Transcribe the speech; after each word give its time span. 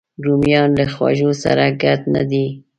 رومیان 0.25 0.69
له 0.79 0.85
خوږو 0.93 1.31
سره 1.43 1.63
ګډ 1.81 1.99
نه 2.13 2.23
دي 2.29 2.45